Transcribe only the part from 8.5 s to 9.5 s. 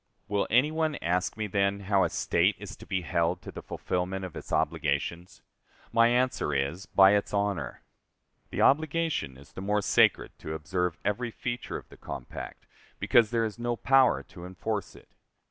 obligation